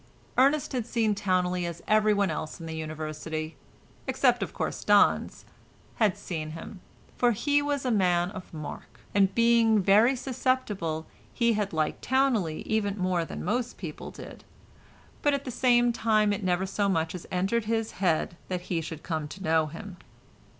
[0.35, 3.55] Ernest had seen Towneley as every one else in the University
[4.07, 5.45] (except, of course, dons)
[5.97, 6.81] had seen him,
[7.17, 12.63] for he was a man of mark, and being very susceptible he had liked Towneley
[12.65, 14.43] even more than most people did,
[15.21, 18.81] but at the same time it never so much as entered his head that he
[18.81, 19.97] should come to know him.